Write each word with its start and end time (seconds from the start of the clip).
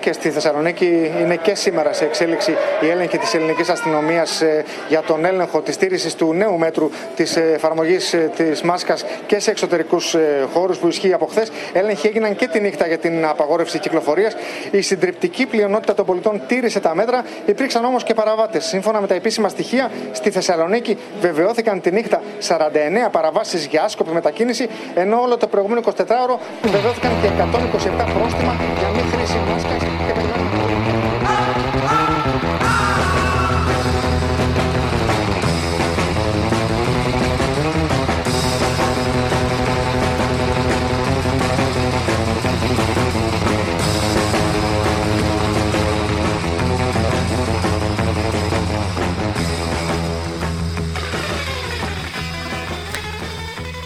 Και 0.00 0.12
στη 0.12 0.30
Θεσσαλονίκη 0.30 1.12
είναι 1.20 1.36
και 1.36 1.54
σήμερα 1.54 1.92
σε 1.92 2.04
εξέλιξη 2.04 2.56
η 2.80 2.88
έλεγχη 2.88 3.18
της 3.18 3.34
ελληνικής 3.34 3.68
αστυνομίας 3.68 4.40
ε, 4.40 4.64
για 4.88 5.02
τον 5.02 5.24
έλεγχο 5.24 5.60
της 5.60 5.74
στήριξης 5.74 6.14
του 6.14 6.32
νέου 6.34 6.58
μέτρου 6.58 6.90
της 7.16 7.36
εφαρμογής 7.36 8.12
ε, 8.12 8.30
της 8.36 8.62
μάσκας 8.62 9.04
και 9.26 9.38
σε 9.38 9.50
εξωτερικούς 9.50 10.14
ε, 10.14 10.48
χώρους 10.52 10.78
που 10.78 10.88
ισχύει 10.88 11.12
από 11.12 11.26
χθες. 11.26 11.50
Έλεγχοι 11.72 12.06
έγιναν 12.06 12.36
και 12.36 12.46
τη 12.46 12.60
νύχτα 12.60 12.86
για 12.86 12.98
την 12.98 13.26
απαγόρευση 13.26 13.78
κυκλοφορίας. 13.78 14.34
Η 14.70 14.80
συντριπτική 14.80 15.46
πλειονότητα 15.46 15.94
των 15.94 16.04
πολιτών 16.06 16.40
τήρησε 16.46 16.80
τα 16.80 16.94
μέτρα. 16.94 17.24
Υπήρξαν 17.46 17.84
όμως 17.84 18.04
και 18.04 18.14
παραβάτες. 18.14 18.64
Σύμφωνα 18.64 19.00
με 19.00 19.06
τα 19.06 19.14
επίσημα 19.14 19.48
στοιχεία, 19.48 19.90
στη 20.12 20.30
Θεσσαλονίκη 20.30 20.98
βεβαιώθηκαν 21.20 21.80
τη 21.80 21.90
νύχτα 21.90 22.22
49 22.48 23.10
παραβάσεις 23.10 23.66
για 23.66 23.82
άσκοπη 23.82 24.10
μετακίνηση, 24.12 24.68
ενώ 24.94 25.20
όλο 25.20 25.36
το 25.36 25.46
προηγούμενο 25.46 25.80
24ωρο 25.84 26.38
βεβαιώθηκαν 26.62 27.10
και 27.22 27.28
127 27.28 28.06
πρόστιμα 28.18 28.56
για 28.78 28.88
μη 28.88 29.02
χρήση 29.12 29.38
μάσκας. 29.50 29.89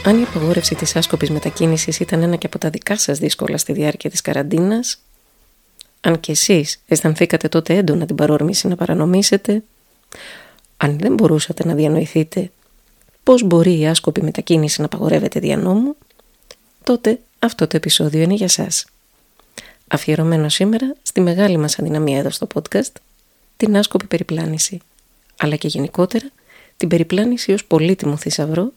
Αν 0.07 0.21
η 0.21 0.23
απαγόρευση 0.23 0.75
της 0.75 0.97
άσκοπης 0.97 1.31
μετακίνησης 1.31 2.01
ήταν 2.01 2.23
ένα 2.23 2.37
και 2.37 2.47
από 2.47 2.59
τα 2.59 2.71
δικά 2.71 2.99
σας 2.99 3.19
δύσκολα 3.19 3.59
στη 3.59 3.73
διάρκεια 3.73 4.11
της 4.11 4.21
καραντίνας, 4.21 4.99
αν 6.05 6.21
και 6.21 6.33
εσείς 6.33 6.83
αισθανθήκατε 6.89 7.49
τότε 7.49 7.75
έντονα 7.75 8.07
την 8.07 8.17
παρόρμηση 8.17 8.69
να 8.69 8.77
παρανομήσετε, 8.77 9.63
αν 10.77 10.99
δεν 10.99 11.15
μπορούσατε 11.15 11.67
να 11.67 11.75
διανοηθείτε 11.75 12.51
πώς 13.23 13.43
μπορεί 13.43 13.79
η 13.79 13.87
άσκοπη 13.87 14.23
μετακίνηση 14.23 14.81
να 14.81 14.87
απαγορεύεται 14.87 15.41
δια 15.41 15.57
νόμου, 15.57 15.97
τότε 16.85 17.19
αυτό 17.39 17.67
το 17.67 17.77
επεισόδιο 17.77 18.23
είναι 18.23 18.35
για 18.35 18.49
σας. 18.49 18.87
Αφιερωμένο 19.89 20.49
σήμερα 20.49 20.95
στη 21.03 21.21
μεγάλη 21.21 21.57
μας 21.57 21.79
αδυναμία 21.79 22.19
εδώ 22.19 22.31
στο 22.31 22.47
podcast, 22.55 22.93
την 23.57 23.77
άσκοπη 23.77 24.07
περιπλάνηση, 24.07 24.81
αλλά 25.37 25.57
και 25.57 25.69
γενικότερα 25.69 26.27
την 26.77 26.89
περιπλάνηση 26.89 27.53
ως 27.53 27.65
πολύτιμο 27.65 28.17
θησαυρό 28.17 28.73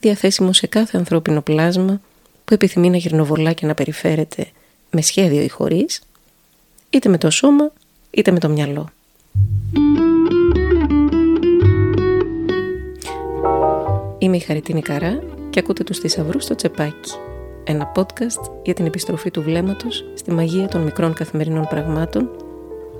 διαθέσιμο 0.00 0.52
σε 0.52 0.66
κάθε 0.66 0.98
ανθρώπινο 0.98 1.40
πλάσμα 1.40 2.00
που 2.44 2.54
επιθυμεί 2.54 2.90
να 2.90 2.96
γυρνοβολά 2.96 3.52
και 3.52 3.66
να 3.66 3.74
περιφέρεται 3.74 4.46
με 4.90 5.02
σχέδιο 5.02 5.42
ή 5.42 5.48
χωρίς, 5.48 6.00
είτε 6.94 7.08
με 7.08 7.18
το 7.18 7.30
σώμα 7.30 7.72
είτε 8.10 8.30
με 8.30 8.38
το 8.38 8.48
μυαλό. 8.48 8.88
Είμαι 14.18 14.36
η 14.36 14.40
Χαριτίνη 14.40 14.82
Καρά 14.82 15.22
και 15.50 15.58
ακούτε 15.58 15.84
τους 15.84 15.98
θησαυρούς 15.98 16.44
στο 16.44 16.54
τσεπάκι. 16.54 17.12
Ένα 17.64 17.92
podcast 17.96 18.50
για 18.62 18.74
την 18.74 18.86
επιστροφή 18.86 19.30
του 19.30 19.42
βλέμματος 19.42 20.04
στη 20.14 20.30
μαγεία 20.30 20.68
των 20.68 20.82
μικρών 20.82 21.14
καθημερινών 21.14 21.66
πραγμάτων, 21.68 22.30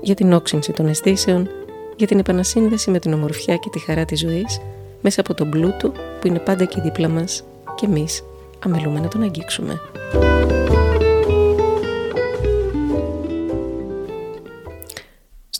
για 0.01 0.15
την 0.15 0.33
όξυνση 0.33 0.71
των 0.71 0.87
αισθήσεων, 0.87 1.49
για 1.95 2.07
την 2.07 2.19
επανασύνδεση 2.19 2.91
με 2.91 2.99
την 2.99 3.13
ομορφιά 3.13 3.55
και 3.55 3.69
τη 3.69 3.79
χαρά 3.79 4.05
της 4.05 4.19
ζωής, 4.19 4.59
μέσα 5.01 5.21
από 5.21 5.33
τον 5.33 5.49
πλούτο 5.49 5.91
που 6.21 6.27
είναι 6.27 6.39
πάντα 6.39 6.63
εκεί 6.63 6.81
δίπλα 6.81 7.09
μας 7.09 7.43
και 7.75 7.85
εμείς 7.85 8.23
αμελούμε 8.59 8.99
να 8.99 9.07
τον 9.07 9.21
αγγίξουμε. 9.21 9.81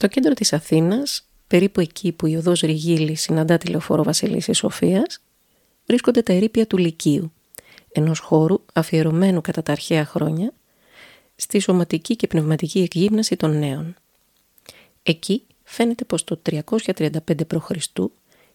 Στο 0.05 0.13
κέντρο 0.13 0.33
της 0.33 0.53
Αθήνας, 0.53 1.27
περίπου 1.47 1.79
εκεί 1.79 2.11
που 2.11 2.25
η 2.27 2.35
οδός 2.35 2.59
Ριγίλη 2.59 3.15
συναντά 3.15 3.57
τη 3.57 3.67
λεωφόρο 3.67 4.03
Βασιλίσης 4.03 4.57
Σοφίας, 4.57 5.21
βρίσκονται 5.85 6.21
τα 6.21 6.33
ερήπια 6.33 6.67
του 6.67 6.77
Λυκείου, 6.77 7.31
ενός 7.91 8.19
χώρου 8.19 8.61
αφιερωμένου 8.73 9.41
κατά 9.41 9.63
τα 9.63 9.71
αρχαία 9.71 10.05
χρόνια 10.05 10.53
στη 11.35 11.59
σωματική 11.59 12.15
και 12.15 12.27
πνευματική 12.27 12.79
εκγύμναση 12.79 13.35
των 13.35 13.59
νέων. 13.59 13.95
Εκεί 15.03 15.43
φαίνεται 15.63 16.03
πως 16.03 16.23
το 16.23 16.41
335 16.49 17.47
π.Χ. 17.47 17.71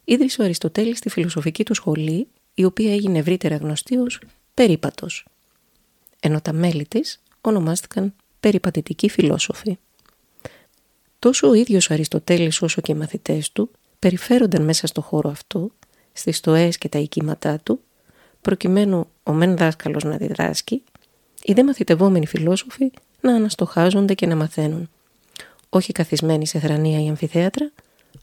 ίδρυσε 0.04 0.40
ο 0.40 0.44
Αριστοτέλης 0.44 1.00
τη 1.00 1.08
φιλοσοφική 1.08 1.64
του 1.64 1.74
σχολή, 1.74 2.28
η 2.54 2.64
οποία 2.64 2.92
έγινε 2.92 3.18
ευρύτερα 3.18 3.56
γνωστή 3.56 3.96
ως 3.96 4.20
περίπατος, 4.54 5.26
ενώ 6.20 6.40
τα 6.40 6.52
μέλη 6.52 6.86
της 6.86 7.20
ονομάστηκαν 7.40 8.14
περιπατητικοί 8.40 9.08
φιλόσοφοι. 9.08 9.78
Τόσο 11.20 11.48
ο 11.48 11.54
ίδιος 11.54 11.90
ο 11.90 11.94
Αριστοτέλης 11.94 12.62
όσο 12.62 12.80
και 12.80 12.92
οι 12.92 12.94
μαθητές 12.94 13.52
του 13.52 13.70
περιφέρονταν 13.98 14.62
μέσα 14.62 14.86
στο 14.86 15.00
χώρο 15.00 15.30
αυτό, 15.30 15.70
στις 16.12 16.36
στοές 16.36 16.78
και 16.78 16.88
τα 16.88 16.98
οικήματά 16.98 17.58
του, 17.58 17.80
προκειμένου 18.40 19.06
ο 19.22 19.32
μεν 19.32 19.56
δάσκαλος 19.56 20.04
να 20.04 20.16
διδάσκει, 20.16 20.82
οι 21.42 21.52
δε 21.52 21.64
μαθητευόμενοι 21.64 22.26
φιλόσοφοι 22.26 22.90
να 23.20 23.34
αναστοχάζονται 23.34 24.14
και 24.14 24.26
να 24.26 24.36
μαθαίνουν, 24.36 24.88
όχι 25.68 25.92
καθισμένοι 25.92 26.46
σε 26.46 26.58
θρανία 26.58 27.04
ή 27.04 27.08
αμφιθέατρα, 27.08 27.70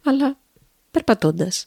αλλά 0.03 0.37
περπατώντας. 0.91 1.65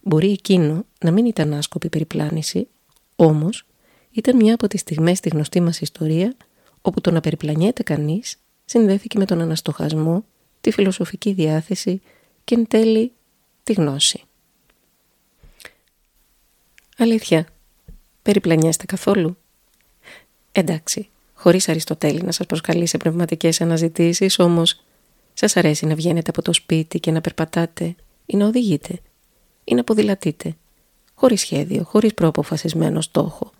Μπορεί 0.00 0.32
εκείνο 0.32 0.84
να 1.00 1.10
μην 1.10 1.24
ήταν 1.24 1.54
άσκοπη 1.54 1.88
περιπλάνηση, 1.88 2.68
όμως 3.16 3.66
ήταν 4.10 4.36
μια 4.36 4.54
από 4.54 4.68
τις 4.68 4.80
στιγμές 4.80 5.18
στη 5.18 5.28
γνωστή 5.28 5.60
μας 5.60 5.80
ιστορία 5.80 6.36
όπου 6.82 7.00
το 7.00 7.10
να 7.10 7.20
περιπλανιέται 7.20 7.82
κανείς 7.82 8.39
συνδέθηκε 8.70 9.18
με 9.18 9.24
τον 9.24 9.40
αναστοχασμό, 9.40 10.24
τη 10.60 10.70
φιλοσοφική 10.70 11.32
διάθεση 11.32 12.02
και 12.44 12.54
εν 12.54 12.66
τέλει 12.66 13.12
τη 13.62 13.72
γνώση. 13.72 14.22
Αλήθεια, 16.96 17.46
περιπλανιέστε 18.22 18.86
καθόλου; 18.86 19.36
Εντάξει, 20.52 21.08
χωρίς 21.34 21.68
Αριστοτέλη 21.68 22.22
να 22.22 22.32
σας 22.32 22.46
προσκαλεί 22.46 22.86
σε 22.86 22.96
πνευματικές 22.96 23.60
αναζητήσεις, 23.60 24.38
όμως 24.38 24.82
σας 25.34 25.56
αρέσει 25.56 25.86
να 25.86 25.94
βγαίνετε 25.94 26.30
από 26.30 26.42
το 26.42 26.52
σπίτι 26.52 27.00
και 27.00 27.10
να 27.10 27.20
περπατάτε 27.20 27.94
ή 28.26 28.36
να 28.36 28.46
οδηγείτε 28.46 28.98
ή 29.64 29.74
να 29.74 29.84
ποδηλατείτε, 29.84 30.56
χωρίς 31.14 31.40
σχέδιο, 31.40 31.84
χωρίς 31.84 32.14
προαποφασισμένο 32.14 33.00
στόχο, 33.00 33.52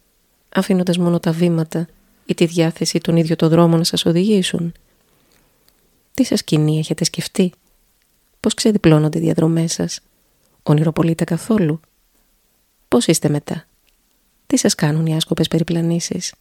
αφήνοντας 0.48 0.98
μόνο 0.98 1.20
τα 1.20 1.32
βήματα 1.32 1.88
ή 2.26 2.34
τη 2.34 2.46
διάθεση 2.46 2.98
τον 2.98 3.16
ίδιο 3.16 3.36
το 3.36 3.48
δρόμο 3.48 3.76
να 3.76 3.84
σας 3.84 4.04
οδηγήσουν; 4.04 4.72
Τι 6.14 6.24
σας 6.24 6.44
κοινή 6.44 6.78
έχετε 6.78 7.04
σκεφτεί, 7.04 7.52
πώς 8.40 8.54
ξεδιπλώνονται 8.54 9.18
οι 9.18 9.20
διαδρομές 9.20 9.72
σας, 9.72 10.00
ονειροπολείτε 10.62 11.24
καθόλου, 11.24 11.80
πώς 12.88 13.06
είστε 13.06 13.28
μετά, 13.28 13.64
τι 14.46 14.56
σας 14.56 14.74
κάνουν 14.74 15.06
οι 15.06 15.16
άσκοπες 15.16 15.48
περιπλανήσεις; 15.48 16.34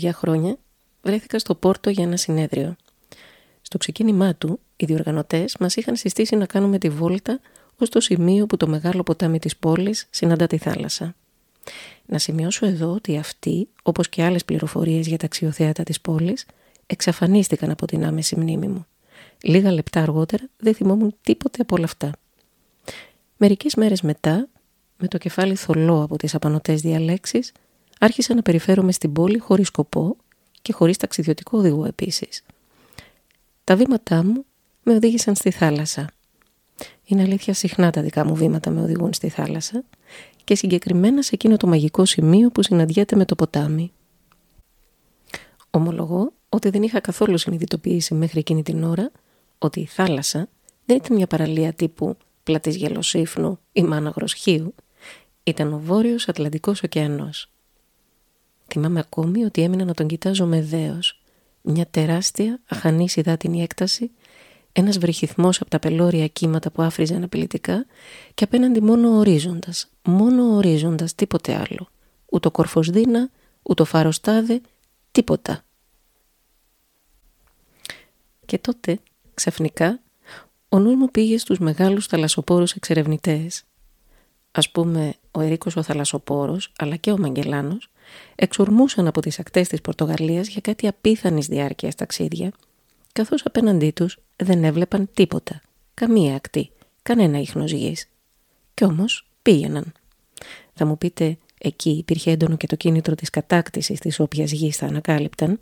Καμιά 0.00 0.12
δεκαπενταριά 0.12 0.12
χρόνια 0.12 0.56
βρέθηκα 1.02 1.38
στο 1.38 1.54
Πόρτο 1.54 1.90
για 1.90 2.04
ένα 2.04 2.16
συνέδριο. 2.16 2.76
Στο 3.62 3.78
ξεκίνημά 3.78 4.34
του, 4.34 4.60
οι 4.76 4.84
διοργανωτές 4.84 5.56
μας 5.60 5.76
είχαν 5.76 5.96
συστήσει 5.96 6.36
να 6.36 6.46
κάνουμε 6.46 6.78
τη 6.78 6.88
βόλτα 6.88 7.40
ως 7.78 7.88
το 7.88 8.00
σημείο 8.00 8.46
που 8.46 8.56
το 8.56 8.66
μεγάλο 8.68 9.02
ποτάμι 9.02 9.38
της 9.38 9.56
πόλης 9.56 10.06
συναντά 10.10 10.46
τη 10.46 10.58
θάλασσα. 10.58 11.14
Να 12.06 12.18
σημειώσω 12.18 12.66
εδώ 12.66 12.92
ότι 12.92 13.16
αυτοί, 13.16 13.68
όπως 13.82 14.08
και 14.08 14.22
άλλες 14.24 14.44
πληροφορίες 14.44 15.06
για 15.06 15.16
τα 15.16 15.24
αξιοθέατα 15.24 15.82
της 15.82 16.00
πόλης, 16.00 16.46
εξαφανίστηκαν 16.86 17.70
από 17.70 17.86
την 17.86 18.04
άμεση 18.04 18.36
μνήμη 18.36 18.68
μου. 18.68 18.86
Λίγα 19.42 19.72
λεπτά 19.72 20.02
αργότερα 20.02 20.48
δεν 20.56 20.74
θυμόμουν 20.74 21.14
τίποτε 21.22 21.62
από 21.62 21.76
όλα 21.76 21.84
αυτά. 21.84 22.10
Μερικές 23.36 23.74
μέρες 23.74 24.02
μετά, 24.02 24.48
με 24.98 25.08
το 25.08 25.18
κεφάλι 25.18 25.54
θολό 25.54 26.02
από 26.02 26.16
τις 26.16 26.34
απανοτές 26.34 26.80
διαλέξεις, 26.80 27.52
άρχισα 28.02 28.34
να 28.34 28.42
περιφέρομαι 28.42 28.92
στην 28.92 29.12
πόλη 29.12 29.38
χωρίς 29.38 29.66
σκοπό 29.66 30.16
και 30.62 30.72
χωρίς 30.72 30.96
ταξιδιωτικό 30.96 31.58
οδηγό 31.58 31.84
επίσης. 31.84 32.42
Τα 33.64 33.76
βήματά 33.76 34.24
μου 34.24 34.44
με 34.82 34.94
οδήγησαν 34.94 35.34
στη 35.34 35.50
θάλασσα. 35.50 36.10
Είναι 37.04 37.22
αλήθεια 37.22 37.54
συχνά 37.54 37.90
τα 37.90 38.02
δικά 38.02 38.24
μου 38.24 38.34
βήματα 38.34 38.70
με 38.70 38.80
οδηγούν 38.80 39.12
στη 39.12 39.28
θάλασσα 39.28 39.84
και 40.44 40.54
συγκεκριμένα 40.54 41.22
σε 41.22 41.30
εκείνο 41.32 41.56
το 41.56 41.66
μαγικό 41.66 42.04
σημείο 42.04 42.50
που 42.50 42.62
συναντιέται 42.62 43.16
με 43.16 43.24
το 43.24 43.34
ποτάμι. 43.34 43.92
Ομολογώ 45.70 46.32
ότι 46.48 46.70
δεν 46.70 46.82
είχα 46.82 47.00
καθόλου 47.00 47.38
συνειδητοποιήσει 47.38 48.14
μέχρι 48.14 48.38
εκείνη 48.38 48.62
την 48.62 48.82
ώρα 48.84 49.10
ότι 49.58 49.80
η 49.80 49.86
θάλασσα 49.86 50.48
δεν 50.84 50.96
ήταν 50.96 51.16
μια 51.16 51.26
παραλία 51.26 51.72
τύπου 51.72 52.16
πλατής 52.42 52.76
γελοσύφνου 52.76 53.58
ή 53.72 53.82
μάναγρος 53.82 54.34
χείου, 54.34 54.74
ήταν 55.42 55.72
ο 55.72 55.78
βόρειος 55.78 56.28
Ατλαντικός 56.28 56.82
ωκεανός. 56.82 57.50
Θυμάμαι 58.72 58.98
ακόμη 58.98 59.44
ότι 59.44 59.62
έμεινα 59.62 59.84
να 59.84 59.94
τον 59.94 60.06
κοιτάζω 60.06 60.46
με 60.46 60.62
δέος, 60.62 61.22
μια 61.62 61.86
τεράστια 61.86 62.60
αχανής 62.68 63.16
υδάτινη 63.16 63.62
έκταση, 63.62 64.10
ένας 64.72 64.98
βρυχυθμός 64.98 65.60
από 65.60 65.70
τα 65.70 65.78
πελώρια 65.78 66.26
κύματα 66.28 66.70
που 66.70 66.82
άφριζαν 66.82 67.22
απειλητικά 67.22 67.86
και 68.34 68.44
απέναντι 68.44 68.80
μόνο 68.80 69.18
ορίζοντας, 69.18 69.88
μόνο 70.02 70.54
ορίζοντας, 70.56 71.14
τίποτε 71.14 71.54
άλλο. 71.54 71.88
Ούτω 72.26 72.50
κορφοσδίνα, 72.50 73.30
ούτω 73.62 73.84
φαροστάδε, 73.84 74.60
τίποτα. 75.10 75.64
Και 78.46 78.58
τότε, 78.58 78.98
ξαφνικά, 79.34 80.00
ο 80.68 80.78
νους 80.78 80.94
μου 80.94 81.10
πήγε 81.10 81.38
στους 81.38 81.58
μεγάλους 81.58 82.06
θαλασσοπόρους 82.06 82.72
εξερευνητές. 82.72 83.64
Ας 84.50 84.70
πούμε, 84.70 85.14
ο 85.30 85.40
Ερίκος 85.40 85.76
ο 85.76 85.82
θαλασσοπόρος, 85.82 86.72
αλλά 86.78 86.96
και 86.96 87.12
ο 87.12 87.18
Μαγκελάνος, 87.18 87.90
εξορμούσαν 88.34 89.06
από 89.06 89.20
τις 89.20 89.38
ακτές 89.38 89.68
της 89.68 89.80
Πορτογαλίας 89.80 90.48
για 90.48 90.60
κάτι 90.60 90.86
απίθανης 90.86 91.46
διάρκειας 91.46 91.94
ταξίδια, 91.94 92.52
καθώς 93.12 93.42
απέναντί 93.44 93.90
τους 93.90 94.18
δεν 94.36 94.64
έβλεπαν 94.64 95.08
τίποτα, 95.14 95.60
καμία 95.94 96.34
ακτή, 96.34 96.70
κανένα 97.02 97.38
ίχνος 97.38 97.72
γης. 97.72 98.08
Κι 98.74 98.84
όμως 98.84 99.28
πήγαιναν. 99.42 99.92
Θα 100.74 100.84
μου 100.84 100.98
πείτε, 100.98 101.38
εκεί 101.58 101.90
υπήρχε 101.90 102.30
έντονο 102.30 102.56
και 102.56 102.66
το 102.66 102.76
κίνητρο 102.76 103.14
της 103.14 103.30
κατάκτησης 103.30 104.00
της 104.00 104.20
όποιας 104.20 104.50
γης 104.50 104.76
θα 104.76 104.86
ανακάλυπταν, 104.86 105.60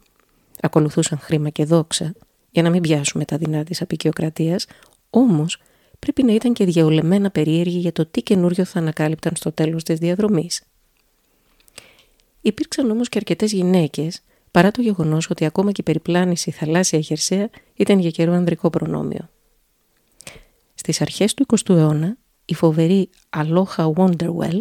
ακολουθούσαν 0.60 1.18
χρήμα 1.18 1.48
και 1.48 1.64
δόξα, 1.64 2.14
για 2.50 2.62
να 2.62 2.70
μην 2.70 2.82
πιάσουμε 2.82 3.24
τα 3.24 3.36
δεινά 3.36 3.64
της 3.64 3.82
απεικιοκρατίας, 3.82 4.66
όμως 5.10 5.60
πρέπει 5.98 6.22
να 6.22 6.32
ήταν 6.32 6.52
και 6.52 6.64
διαολεμένα 6.64 7.30
περίεργοι 7.30 7.78
για 7.78 7.92
το 7.92 8.06
τι 8.06 8.22
καινούριο 8.22 8.64
θα 8.64 8.78
ανακάλυπταν 8.78 9.32
στο 9.36 9.52
τέλος 9.52 9.82
της 9.82 9.98
διαδρομής. 9.98 10.62
Υπήρξαν 12.40 12.90
όμως 12.90 13.08
και 13.08 13.18
αρκετές 13.18 13.52
γυναίκες, 13.52 14.20
παρά 14.50 14.70
το 14.70 14.82
γεγονός 14.82 15.30
ότι 15.30 15.44
ακόμα 15.44 15.72
και 15.72 15.80
η 15.80 15.84
περιπλάνηση 15.84 16.50
θαλάσσια 16.50 17.00
χερσαία 17.00 17.50
ήταν 17.74 17.98
για 17.98 18.10
καιρό 18.10 18.32
ανδρικό 18.32 18.70
προνόμιο. 18.70 19.28
Στις 20.74 21.00
αρχές 21.00 21.34
του 21.34 21.46
20ου 21.48 21.74
αιώνα, 21.76 22.16
η 22.44 22.54
φοβερή 22.54 23.08
Aloha 23.36 23.92
Wonderwell, 23.92 24.60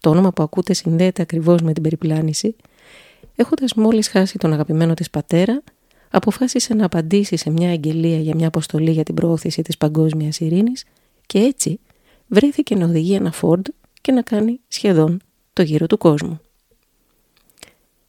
το 0.00 0.10
όνομα 0.10 0.32
που 0.32 0.42
ακούτε 0.42 0.72
συνδέεται 0.72 1.22
ακριβώς 1.22 1.62
με 1.62 1.72
την 1.72 1.82
περιπλάνηση, 1.82 2.56
έχοντας 3.36 3.74
μόλις 3.74 4.08
χάσει 4.08 4.38
τον 4.38 4.52
αγαπημένο 4.52 4.94
της 4.94 5.10
πατέρα, 5.10 5.62
αποφάσισε 6.10 6.74
να 6.74 6.84
απαντήσει 6.84 7.36
σε 7.36 7.50
μια 7.50 7.70
αγγελία 7.70 8.18
για 8.18 8.34
μια 8.34 8.46
αποστολή 8.46 8.90
για 8.90 9.02
την 9.02 9.14
προώθηση 9.14 9.62
της 9.62 9.76
παγκόσμιας 9.76 10.40
ειρήνης 10.40 10.84
και 11.26 11.38
έτσι 11.38 11.80
βρέθηκε 12.26 12.74
να 12.74 12.84
οδηγεί 12.84 13.14
ένα 13.14 13.34
Ford 13.40 13.62
και 14.00 14.12
να 14.12 14.22
κάνει 14.22 14.60
σχεδόν 14.68 15.20
το 15.52 15.62
γύρο 15.62 15.86
του 15.86 15.98
κόσμου. 15.98 16.40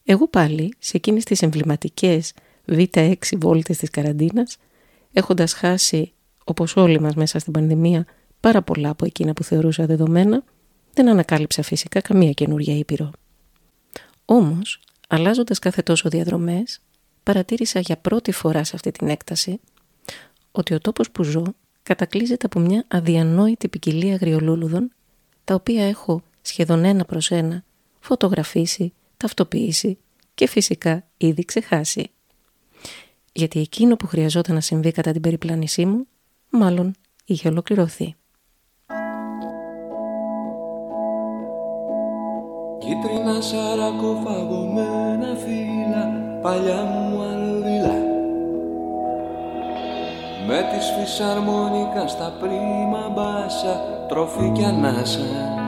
Εγώ 0.06 0.28
πάλι, 0.28 0.74
σε 0.80 0.98
εκείνες 0.98 1.24
τις 1.24 1.42
εμβληματικές 1.42 2.34
β6 2.68 3.16
βόλτες 3.38 3.78
της 3.78 3.90
καραντίνας, 3.90 4.58
έχοντας 5.14 5.54
χάσει, 5.54 6.14
όπως 6.44 6.76
όλοι 6.76 7.00
μας 7.00 7.16
μέσα 7.16 7.40
στην 7.40 7.54
πανδημία, 7.54 8.06
πάρα 8.40 8.62
πολλά 8.62 8.90
από 8.90 9.06
εκείνα 9.06 9.34
που 9.34 9.44
θεωρούσα 9.44 9.86
δεδομένα, 9.86 10.44
δεν 10.94 11.10
ανακάλυψα 11.10 11.62
φυσικά 11.62 12.02
καμία 12.02 12.32
καινούρια 12.32 12.78
ήπειρο. 12.78 13.12
Όμως, 14.26 14.80
αλλάζοντας 15.08 15.60
κάθε 15.60 15.82
τόσο 15.82 16.10
διαδρομές, 16.10 16.80
παρατήρησα 17.24 17.80
για 17.80 17.98
πρώτη 17.98 18.32
φορά 18.32 18.64
σε 18.64 18.76
αυτή 18.76 18.92
την 18.92 19.08
έκταση 19.08 19.60
ότι 20.52 20.74
ο 20.74 20.80
τόπος 20.80 21.12
που 21.12 21.24
ζω 21.24 21.44
κατακλείζεται 21.84 22.46
από 22.46 22.60
μια 22.60 22.86
αδιανόητη 22.88 23.68
ποικιλία 23.68 24.14
αγριολούλουδων 24.14 24.92
τα 25.44 25.54
οποία 25.54 25.88
έχω 25.88 26.22
σχεδόν 26.42 26.84
ένα 26.86 27.06
προς 27.06 27.32
ένα 27.32 27.64
φωτογραφίσει, 28.00 28.94
ταυτοποιήσει 29.18 29.98
και 30.34 30.48
φυσικά 30.48 31.04
ήδη 31.18 31.46
ξεχάσει. 31.46 32.10
Γιατί 33.32 33.60
εκείνο 33.60 33.96
που 33.96 34.08
χρειαζόταν 34.08 34.56
να 34.56 34.62
συμβεί 34.62 34.92
κατά 34.92 35.12
την 35.12 35.22
περιπλάνησή 35.22 35.86
μου 35.86 36.08
μάλλον 36.50 36.96
είχε 37.26 37.48
ολοκληρωθεί. 37.48 38.16
Κίτρινα 42.80 43.42
σαρακοφαγωμένα 43.42 45.36
φύλλα 45.36 46.40
παλιά 46.42 46.84
μου 46.84 47.22
αλβιλά 47.22 48.14
με 50.48 50.62
τις 50.72 50.90
φυσαρμόνικα 51.00 52.08
στα 52.08 52.38
πρίμα 52.40 53.10
μπάσα 53.10 54.06
τροφή 54.08 54.52
κι 54.52 54.64
ανάσα 54.64 55.65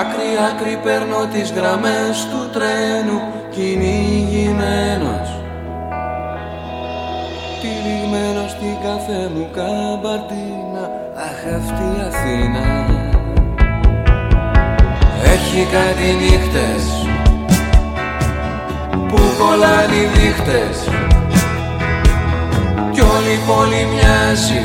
Άκρη 0.00 0.30
άκρη 0.48 0.78
παίρνω 0.82 1.26
τις 1.32 1.52
γραμμές 1.56 2.26
του 2.30 2.50
τρένου 2.52 3.20
κυνηγημένος. 3.50 5.28
Τυλιγμένος 7.60 8.50
στην 8.50 8.76
καφέ 8.84 9.22
μου 9.34 9.48
καμπαρτίνα 9.56 10.84
Αχ 11.28 11.40
αυτή 11.58 11.84
η 11.96 12.00
Αθήνα. 12.08 12.64
Έχει 15.32 15.66
κάτι 15.76 16.06
νύχτες 16.20 16.84
που 19.08 19.20
κολλάνε 19.38 19.94
οι 19.94 20.06
δείχτες. 20.14 20.88
Κι 22.92 23.00
όλη 23.00 23.32
η 23.32 23.40
πόλη 23.46 23.86
μοιάζει 23.92 24.62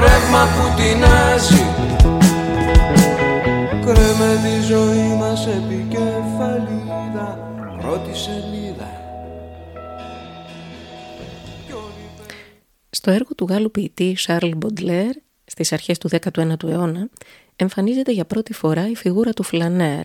ρεύμα 0.00 0.42
που 0.54 0.64
τεινάζει 0.76 1.64
κρέμε 3.96 4.40
τη 4.42 4.66
ζωή 4.66 5.16
μας 5.18 5.46
επικεφαλίδα 5.46 7.28
πρώτη 7.80 8.16
σελίδα 8.16 9.04
Στο 12.90 13.10
έργο 13.10 13.34
του 13.36 13.46
Γάλλου 13.48 13.70
ποιητή 13.70 14.14
Σάρλ 14.16 14.50
Μποντλέρ 14.56 15.10
στις 15.44 15.72
αρχές 15.72 15.98
του 15.98 16.08
19ου 16.08 16.62
αιώνα 16.64 17.08
εμφανίζεται 17.56 18.12
για 18.12 18.24
πρώτη 18.24 18.52
φορά 18.52 18.88
η 18.88 18.94
φιγούρα 18.94 19.32
του 19.32 19.42
Φλανέρ. 19.42 20.04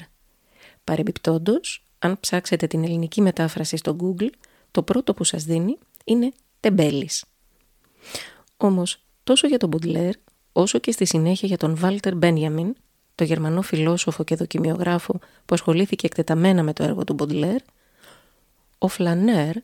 Παρεμπιπτόντως, 0.83 1.83
αν 1.99 2.19
ψάξετε 2.19 2.67
την 2.67 2.83
ελληνική 2.83 3.21
μετάφραση 3.21 3.77
στο 3.77 3.95
Google, 3.99 4.29
το 4.71 4.83
πρώτο 4.83 5.13
που 5.13 5.23
σας 5.23 5.43
δίνει 5.43 5.77
είναι 6.05 6.31
τεμπέλης. 6.59 7.25
Όμως, 8.57 9.03
τόσο 9.23 9.47
για 9.47 9.57
τον 9.57 9.69
Μποντλέρ, 9.69 10.13
όσο 10.51 10.79
και 10.79 10.91
στη 10.91 11.05
συνέχεια 11.05 11.47
για 11.47 11.57
τον 11.57 11.75
Βάλτερ 11.75 12.15
Μπένιαμιν, 12.15 12.75
το 13.21 13.27
γερμανό 13.27 13.61
φιλόσοφο 13.61 14.23
και 14.23 14.35
δοκιμιογράφο 14.35 15.19
που 15.45 15.53
ασχολήθηκε 15.53 16.05
εκτεταμένα 16.05 16.63
με 16.63 16.73
το 16.73 16.83
έργο 16.83 17.03
του 17.03 17.13
Μποντλέρ, 17.13 17.61
ο 18.77 18.87
Φλανέρ 18.87 19.55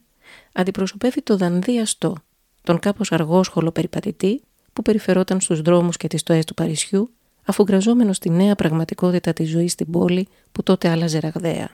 αντιπροσωπεύει 0.53 1.21
το 1.21 1.37
δανδύαστό, 1.37 2.15
τον 2.63 2.79
κάπως 2.79 3.11
αργόσχολο 3.11 3.71
περιπατητή 3.71 4.41
που 4.73 4.81
περιφερόταν 4.81 5.41
στους 5.41 5.61
δρόμους 5.61 5.97
και 5.97 6.07
τις 6.07 6.19
στοές 6.19 6.45
του 6.45 6.53
Παρισιού, 6.53 7.09
αφού 7.45 7.63
γραζόμενο 7.67 8.13
στη 8.13 8.29
νέα 8.29 8.55
πραγματικότητα 8.55 9.33
της 9.33 9.49
ζωής 9.49 9.71
στην 9.71 9.91
πόλη 9.91 10.27
που 10.51 10.63
τότε 10.63 10.89
άλλαζε 10.89 11.19
ραγδαία. 11.19 11.69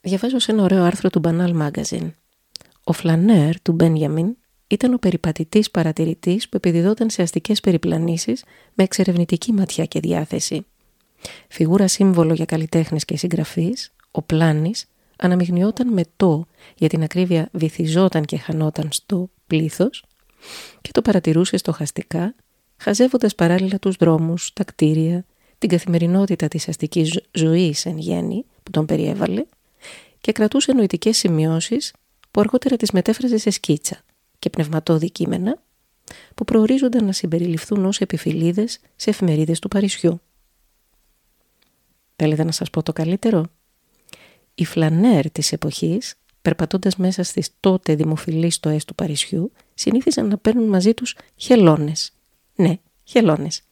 Διαβάζω 0.00 0.38
σε 0.38 0.52
ένα 0.52 0.62
ωραίο 0.62 0.84
άρθρο 0.84 1.10
του 1.10 1.20
Banal 1.24 1.62
Magazine. 1.62 2.10
Ο 2.84 2.92
Φλανέρ 2.92 3.60
του 3.60 3.72
Μπένιαμιν 3.72 4.36
ήταν 4.72 4.94
ο 4.94 4.98
περιπατητής 4.98 5.70
παρατηρητής 5.70 6.48
που 6.48 6.56
επιδιδόταν 6.56 7.10
σε 7.10 7.22
αστικές 7.22 7.60
περιπλανήσεις 7.60 8.44
με 8.74 8.84
εξερευνητική 8.84 9.52
ματιά 9.52 9.84
και 9.84 10.00
διάθεση. 10.00 10.66
Φιγούρα 11.48 11.88
σύμβολο 11.88 12.32
για 12.34 12.44
καλλιτέχνες 12.44 13.04
και 13.04 13.16
συγγραφείς, 13.16 13.92
ο 14.10 14.22
Πλάνης 14.22 14.86
αναμειγνιόταν 15.16 15.92
με 15.92 16.02
το, 16.16 16.46
για 16.76 16.88
την 16.88 17.02
ακρίβεια 17.02 17.48
βυθιζόταν 17.52 18.24
και 18.24 18.38
χανόταν 18.38 18.88
στο 18.92 19.30
πλήθος 19.46 20.04
και 20.80 20.90
το 20.92 21.02
παρατηρούσε 21.02 21.56
στοχαστικά, 21.56 22.34
χαζεύοντας 22.76 23.34
παράλληλα 23.34 23.78
τους 23.78 23.96
δρόμους, 23.96 24.52
τα 24.52 24.64
κτίρια, 24.64 25.24
την 25.58 25.68
καθημερινότητα 25.68 26.48
της 26.48 26.68
αστικής 26.68 27.20
ζωής 27.32 27.86
εν 27.86 27.98
γέννη 27.98 28.44
που 28.62 28.70
τον 28.70 28.86
περιέβαλε 28.86 29.44
και 30.20 30.32
κρατούσε 30.32 30.72
νοητικές 30.72 31.16
σημειώσεις 31.16 31.92
που 32.30 32.40
αργότερα 32.40 32.76
τις 32.76 32.90
μετέφραζε 32.90 33.38
σε 33.38 33.50
σκίτσα 33.50 34.02
και 34.42 34.50
πνευματώδη 34.50 35.10
κείμενα 35.10 35.62
που 36.34 36.44
προορίζονταν 36.44 37.04
να 37.04 37.12
συμπεριληφθούν 37.12 37.84
ως 37.84 38.00
επιφυλίδες 38.00 38.80
σε 38.96 39.10
εφημερίδες 39.10 39.58
του 39.58 39.68
Παρισιού. 39.68 40.20
Θέλετε 42.16 42.44
να 42.44 42.52
σας 42.52 42.70
πω 42.70 42.82
το 42.82 42.92
καλύτερο; 42.92 43.46
Οι 44.54 44.64
φλανέρ 44.64 45.30
της 45.30 45.52
εποχής, 45.52 46.14
περπατώντας 46.42 46.96
μέσα 46.96 47.22
στις 47.22 47.50
τότε 47.60 47.94
δημοφιλείς 47.94 48.54
στοές 48.54 48.84
του 48.84 48.94
Παρισιού, 48.94 49.52
συνήθιζαν 49.74 50.28
να 50.28 50.38
παίρνουν 50.38 50.68
μαζί 50.68 50.94
τους 50.94 51.16
χελώνες. 51.36 52.12
Ναι, 52.54 52.78
χελώνες. 53.04 53.62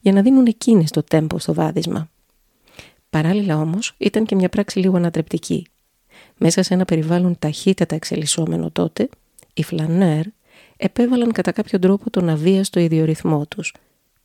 Για 0.00 0.12
να 0.12 0.22
δίνουν 0.22 0.46
εκείνες 0.46 0.90
το 0.90 1.02
τέμπο 1.02 1.38
στο 1.38 1.54
βάδισμα. 1.54 2.10
Παράλληλα 3.10 3.56
όμως 3.56 3.94
ήταν 3.98 4.24
και 4.26 4.34
μια 4.34 4.48
πράξη 4.48 4.78
λίγο 4.78 4.96
ανατρεπτική. 4.96 5.66
Μέσα 6.36 6.62
σε 6.62 6.74
ένα 6.74 6.84
περιβάλλον 6.84 7.38
ταχύτατα 7.38 7.94
εξελισσόμενο 7.94 8.70
τότε, 8.70 9.08
οι 9.60 9.64
φλανέρ 9.64 10.24
επέβαλαν 10.76 11.32
κατά 11.32 11.52
κάποιο 11.52 11.78
τρόπο 11.78 12.10
τον 12.10 12.28
αβίαστο 12.28 12.80
ιδιορυθμό 12.80 13.46
τους, 13.46 13.74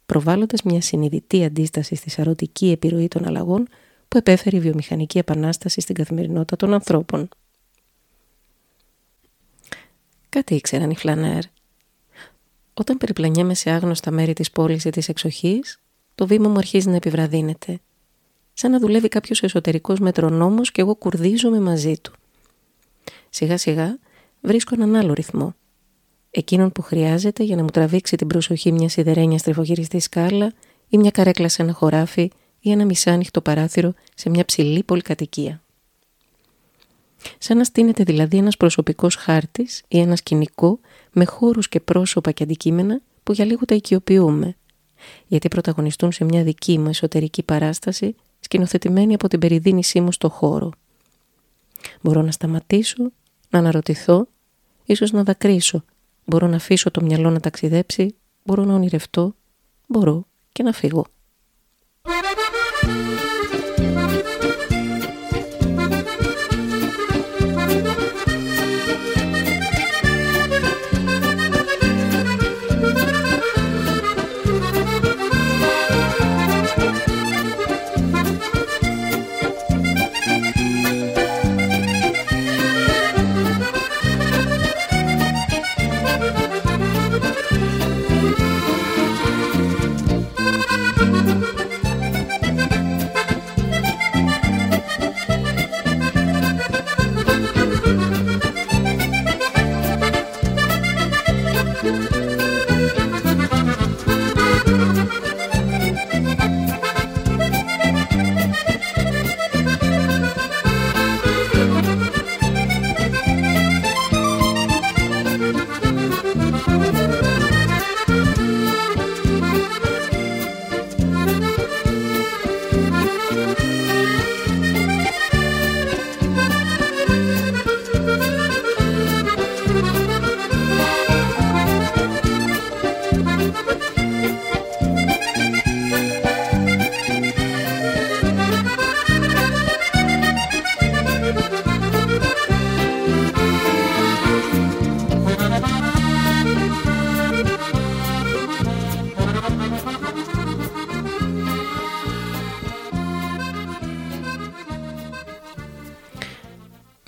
προβάλλοντας 0.06 0.64
μια 0.64 0.82
συνειδητή 0.82 1.44
αντίσταση 1.44 1.96
στη 1.96 2.10
σαρωτική 2.10 2.72
επιρροή 2.72 3.08
των 3.08 3.26
αλλαγών 3.26 3.68
που 4.08 4.18
επέφερε 4.18 4.58
η 4.58 4.60
βιομηχανική 4.60 5.18
επανάσταση 5.18 5.82
στην 5.82 5.96
καθημερινότητα 5.96 6.56
των 6.56 6.74
ανθρώπων. 6.74 7.30
Κάτι 10.30 10.56
ήξεραν 10.56 10.90
οι 10.90 10.96
φλανέρ. 10.96 11.44
Όταν 12.74 12.98
περιπλανιέμαι 12.98 13.54
σε 13.54 13.70
άγνωστα 13.70 14.12
μέρη 14.12 14.34
της 14.34 14.52
πόλης 14.52 14.86
ή 14.86 14.90
της 14.90 15.10
εξοχής, 15.10 15.80
το 16.16 16.28
βήμα 16.28 16.50
μου 16.50 16.58
αρχίζει 16.58 16.90
να 16.90 16.96
επιβραδύνεται. 16.96 17.80
Σαν 18.54 18.72
να 18.72 18.80
δουλεύει 18.80 19.08
κάποιος 19.08 19.44
εσωτερικός 19.44 20.00
μετρονόμος 20.00 20.72
και 20.72 20.82
εγώ 20.82 20.96
κουρδίζομαι 20.96 21.60
μαζί 21.60 21.98
του. 22.02 22.14
Σιγά 23.30 23.58
σιγά 23.58 23.98
βρίσκω 24.42 24.76
έναν 24.76 24.96
άλλο 24.96 25.14
ρυθμό 25.14 25.56
εκείνον 26.38 26.72
που 26.72 26.82
χρειάζεται 26.82 27.44
για 27.44 27.56
να 27.56 27.64
μου 27.64 27.70
τραβήξει 27.70 28.16
την 28.16 28.28
προσοχή 28.28 28.72
μια 28.72 28.90
σιδερένια 28.90 29.38
στριφογυριστή 29.38 30.00
σκάλα 30.00 30.54
ή 30.88 30.98
μια 30.98 31.12
καρέκλα 31.12 31.50
σε 31.50 31.62
ένα 31.62 31.74
χωράφι 31.74 32.32
ή 32.60 32.72
ένα 32.72 32.86
μισάνυχτο 32.86 33.42
παράθυρο 33.42 33.94
σε 34.16 34.30
μια 34.30 34.46
ψηλή 34.46 34.84
πολυκατοικία. 34.84 35.62
Σαν 37.38 37.58
να 37.58 37.64
στείνεται 37.64 38.04
δηλαδή 38.04 38.38
ένας 38.38 38.58
προσωπικός 38.58 39.16
χάρτης 39.16 39.84
ή 39.88 40.00
ένα 40.00 40.16
σκηνικό 40.16 40.80
με 41.12 41.26
χώρους 41.26 41.70
και 41.70 41.80
πρόσωπα 41.80 42.32
και 42.32 42.44
αντικείμενα 42.44 43.02
που 43.24 43.32
για 43.32 43.46
λίγο 43.46 43.66
τα 43.66 43.76
οικειοποιούμε, 43.76 44.56
γιατί 45.28 45.48
πρωταγωνιστούν 45.48 46.12
σε 46.12 46.24
μια 46.24 46.44
δική 46.44 46.78
μου 46.78 46.90
εσωτερική 46.90 47.44
παράσταση 47.44 48.16
σκηνοθετημένη 48.40 49.14
από 49.14 49.28
την 49.28 49.40
περιδίνησή 49.40 50.02
μου 50.02 50.12
στο 50.12 50.30
χώρο. 50.30 50.72
Μπορώ 52.02 52.22
να 52.22 52.32
σταματήσω, 52.32 53.12
να 53.50 53.60
αναρωτηθώ, 53.60 54.28
ίσως 54.86 55.12
να 55.12 55.24
δακρύσω 55.24 55.84
Μπορώ 56.26 56.48
να 56.48 56.56
αφήσω 56.56 56.92
το 56.92 57.02
μυαλό 57.02 57.30
να 57.30 57.40
ταξιδέψει, 57.40 58.16
μπορώ 58.44 58.64
να 58.64 58.74
ονειρευτώ, 58.74 59.36
μπορώ 59.88 60.28
και 60.52 60.64
να 60.64 60.72
φύγω. 60.72 61.06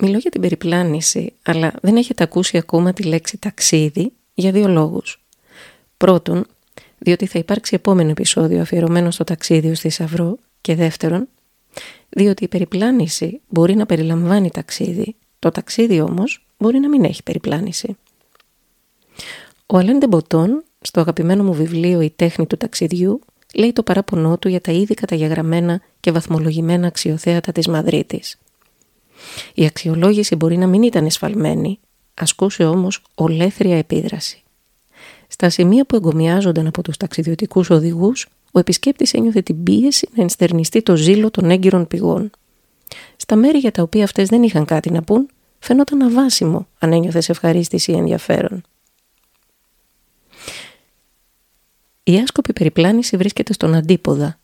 Μιλώ 0.08 0.20
για 0.20 0.30
την 0.30 0.40
περιπλάνηση, 0.40 1.32
αλλά 1.42 1.72
δεν 1.82 1.96
έχετε 1.96 2.22
ακούσει 2.22 2.56
ακόμα 2.56 2.92
τη 2.92 3.02
λέξη 3.02 3.38
ταξίδι 3.38 4.12
για 4.34 4.52
δύο 4.52 4.68
λόγους. 4.68 5.24
Πρώτον, 5.96 6.46
διότι 6.98 7.26
θα 7.26 7.38
υπάρξει 7.38 7.74
επόμενο 7.74 8.10
επεισόδιο 8.10 8.60
αφιερωμένο 8.60 9.10
στο 9.10 9.24
ταξίδι 9.24 9.70
ως 9.70 9.80
θησαυρό 9.80 10.38
και 10.60 10.74
δεύτερον, 10.74 11.28
διότι 12.08 12.44
η 12.44 12.48
περιπλάνηση 12.48 13.40
μπορεί 13.48 13.74
να 13.74 13.86
περιλαμβάνει 13.86 14.50
ταξίδι, 14.50 15.16
το 15.38 15.50
ταξίδι 15.50 16.00
όμως 16.00 16.46
μπορεί 16.58 16.78
να 16.78 16.88
μην 16.88 17.04
έχει 17.04 17.22
περιπλάνηση. 17.22 17.96
Ο 19.66 19.76
Αλέν 19.76 19.98
Ντεμποτών, 19.98 20.64
στο 20.80 21.00
αγαπημένο 21.00 21.44
μου 21.44 21.54
βιβλίο 21.54 22.00
«Η 22.00 22.12
τέχνη 22.16 22.46
του 22.46 22.56
ταξιδιού», 22.56 23.20
λέει 23.54 23.72
το 23.72 23.82
παράπονό 23.82 24.38
του 24.38 24.48
για 24.48 24.60
τα 24.60 24.72
ήδη 24.72 24.94
καταγεγραμμένα 24.94 25.80
και 26.00 26.12
βαθμολογημένα 26.12 26.86
αξιοθέατα 26.86 27.52
της 27.52 27.68
Μαδρίτης. 27.68 28.38
Η 29.54 29.64
αξιολόγηση 29.64 30.34
μπορεί 30.34 30.56
να 30.56 30.66
μην 30.66 30.82
ήταν 30.82 31.04
εσφαλμένη, 31.04 31.78
ασκούσε 32.14 32.64
όμως 32.64 33.02
ολέθρια 33.14 33.76
επίδραση. 33.76 34.42
Στα 35.28 35.50
σημεία 35.50 35.84
που 35.84 35.96
εγκομιάζονταν 35.96 36.66
από 36.66 36.82
τους 36.82 36.96
ταξιδιωτικούς 36.96 37.70
οδηγούς, 37.70 38.28
ο 38.52 38.58
επισκέπτης 38.58 39.12
ένιωθε 39.12 39.42
την 39.42 39.62
πίεση 39.62 40.08
να 40.14 40.22
ενστερνιστεί 40.22 40.82
το 40.82 40.96
ζήλο 40.96 41.30
των 41.30 41.50
έγκυρων 41.50 41.86
πηγών. 41.86 42.30
Στα 43.16 43.36
μέρη 43.36 43.58
για 43.58 43.70
τα 43.70 43.82
οποία 43.82 44.04
αυτές 44.04 44.28
δεν 44.28 44.42
είχαν 44.42 44.64
κάτι 44.64 44.90
να 44.90 45.02
πούν, 45.02 45.28
φαινόταν 45.58 46.02
αβάσιμο 46.02 46.66
αν 46.78 46.92
ένιωθες 46.92 47.28
ευχαρίστηση 47.28 47.92
ή 47.92 47.96
ενδιαφέρον. 47.96 48.62
Η 52.02 52.18
άσκοπη 52.18 52.52
περιπλάνηση 52.52 53.16
βρίσκεται 53.16 53.52
στον 53.52 53.74
αντίποδα. 53.74 54.38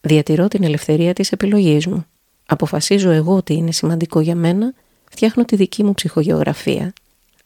Διατηρώ 0.00 0.48
την 0.48 0.64
ελευθερία 0.64 1.12
της 1.12 1.32
επιλογής 1.32 1.86
μου. 1.86 2.06
Αποφασίζω 2.52 3.10
εγώ 3.10 3.36
ότι 3.36 3.54
είναι 3.54 3.72
σημαντικό 3.72 4.20
για 4.20 4.34
μένα, 4.34 4.74
φτιάχνω 5.10 5.44
τη 5.44 5.56
δική 5.56 5.84
μου 5.84 5.94
ψυχογεωγραφία. 5.94 6.92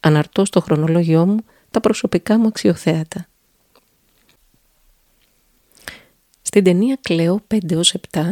Αναρτώ 0.00 0.44
στο 0.44 0.60
χρονολόγιό 0.60 1.26
μου 1.26 1.36
τα 1.70 1.80
προσωπικά 1.80 2.38
μου 2.38 2.46
αξιοθέατα. 2.46 3.26
Στην 6.42 6.64
ταινία 6.64 6.98
«Κλέο 7.00 7.40
5 7.54 7.80
7», 8.10 8.22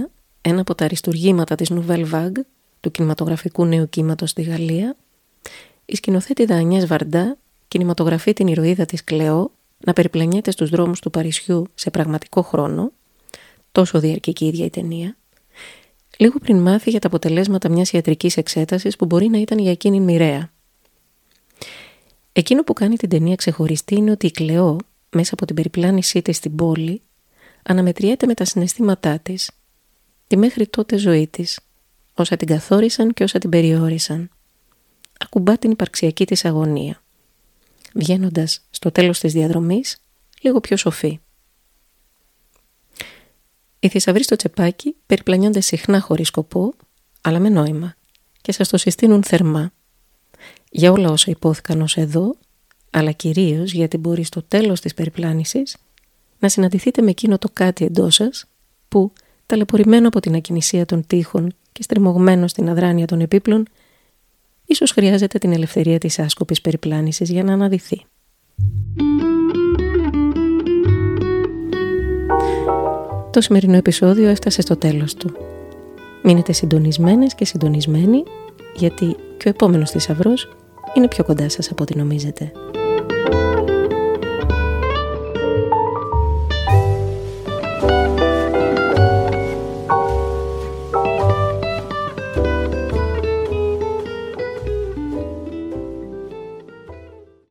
ένα 0.42 0.60
από 0.60 0.74
τα 0.74 0.84
αριστουργήματα 0.84 1.54
της 1.54 1.70
Nouvelle 1.72 2.10
Vague, 2.10 2.40
του 2.80 2.90
κινηματογραφικού 2.90 3.64
νέου 3.64 3.88
κύματος 3.88 4.30
στη 4.30 4.42
Γαλλία, 4.42 4.96
η 5.84 5.96
σκηνοθέτη 5.96 6.44
Δανιές 6.44 6.86
Βαρντά 6.86 7.36
κινηματογραφεί 7.68 8.32
την 8.32 8.46
ηρωίδα 8.46 8.84
της 8.84 9.04
Κλέο 9.04 9.50
να 9.78 9.92
περιπλανιέται 9.92 10.50
στους 10.50 10.70
δρόμους 10.70 11.00
του 11.00 11.10
Παρισιού 11.10 11.66
σε 11.74 11.90
πραγματικό 11.90 12.42
χρόνο, 12.42 12.92
τόσο 13.72 14.00
διαρκεί 14.00 14.32
και 14.32 14.44
η 14.44 14.48
ίδια 14.48 14.64
η 14.64 14.70
ταινία, 14.70 15.16
λίγο 16.18 16.38
πριν 16.38 16.58
μάθει 16.58 16.90
για 16.90 16.98
τα 17.00 17.06
αποτελέσματα 17.06 17.68
μιας 17.68 17.92
ιατρικής 17.92 18.36
εξέτασης 18.36 18.96
που 18.96 19.04
μπορεί 19.04 19.28
να 19.28 19.38
ήταν 19.38 19.58
για 19.58 19.70
εκείνη 19.70 20.00
μοιραία. 20.00 20.52
Εκείνο 22.32 22.64
που 22.64 22.72
κάνει 22.72 22.96
την 22.96 23.08
ταινία 23.08 23.34
ξεχωριστή 23.34 23.94
είναι 23.94 24.10
ότι 24.10 24.26
η 24.26 24.30
Κλεό, 24.30 24.76
μέσα 25.10 25.34
από 25.34 25.46
την 25.46 25.54
περιπλάνησή 25.54 26.22
της 26.22 26.36
στην 26.36 26.56
πόλη, 26.56 27.02
αναμετριέται 27.62 28.26
με 28.26 28.34
τα 28.34 28.44
συναισθήματά 28.44 29.18
της, 29.18 29.50
τη 30.26 30.36
μέχρι 30.36 30.66
τότε 30.66 30.96
ζωή 30.96 31.26
της, 31.26 31.60
όσα 32.14 32.36
την 32.36 32.48
καθόρισαν 32.48 33.12
και 33.12 33.22
όσα 33.22 33.38
την 33.38 33.50
περιόρισαν. 33.50 34.30
Ακουμπά 35.18 35.58
την 35.58 35.70
υπαρξιακή 35.70 36.26
της 36.26 36.44
αγωνία, 36.44 37.02
βγαίνοντας 37.94 38.60
στο 38.70 38.90
τέλος 38.90 39.18
της 39.18 39.32
διαδρομής 39.32 39.96
λίγο 40.40 40.60
πιο 40.60 40.76
σοφή. 40.76 41.20
Οι 43.84 43.88
θησαυροί 43.88 44.22
στο 44.22 44.36
τσεπάκι 44.36 44.96
περιπλανιόνται 45.06 45.60
συχνά 45.60 46.00
χωρίς 46.00 46.26
σκοπό, 46.26 46.74
αλλά 47.20 47.38
με 47.38 47.48
νόημα 47.48 47.94
και 48.40 48.52
σας 48.52 48.68
το 48.68 48.76
συστήνουν 48.76 49.22
θερμά. 49.22 49.72
Για 50.70 50.92
όλα 50.92 51.10
όσα 51.10 51.30
υπόθηκαν 51.30 51.80
ως 51.80 51.96
εδώ, 51.96 52.34
αλλά 52.90 53.10
κυρίως 53.12 53.72
γιατί 53.72 53.96
μπορεί 53.96 54.22
στο 54.22 54.42
τέλος 54.42 54.80
της 54.80 54.94
περιπλάνησης 54.94 55.76
να 56.38 56.48
συναντηθείτε 56.48 57.02
με 57.02 57.10
εκείνο 57.10 57.38
το 57.38 57.48
κάτι 57.52 57.84
εντός 57.84 58.14
σας 58.14 58.44
που, 58.88 59.12
ταλαιπωρημένο 59.46 60.08
από 60.08 60.20
την 60.20 60.34
ακινησία 60.34 60.84
των 60.84 61.06
τείχων 61.06 61.54
και 61.72 61.82
στριμωγμένο 61.82 62.46
στην 62.46 62.68
αδράνεια 62.68 63.06
των 63.06 63.20
επίπλων, 63.20 63.66
ίσως 64.66 64.90
χρειάζεται 64.90 65.38
την 65.38 65.52
ελευθερία 65.52 65.98
της 65.98 66.18
άσκοπης 66.18 66.60
περιπλάνησης 66.60 67.30
για 67.30 67.44
να 67.44 67.52
αναδυθεί. 67.52 68.06
Το 73.32 73.40
σημερινό 73.40 73.76
επεισόδιο 73.76 74.28
έφτασε 74.28 74.62
στο 74.62 74.76
τέλος 74.76 75.14
του. 75.14 75.36
Μείνετε 76.22 76.52
συντονισμένες 76.52 77.34
και 77.34 77.44
συντονισμένοι 77.44 78.22
γιατί 78.74 79.16
και 79.36 79.48
ο 79.48 79.50
επόμενος 79.50 79.90
θησαυρός 79.90 80.56
είναι 80.94 81.08
πιο 81.08 81.24
κοντά 81.24 81.48
σας 81.48 81.70
από 81.70 81.82
ό,τι 81.82 81.96
νομίζετε. 81.96 82.52